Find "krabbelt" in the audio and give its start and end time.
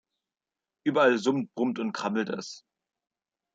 1.93-2.29